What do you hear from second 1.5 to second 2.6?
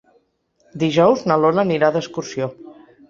anirà d'excursió.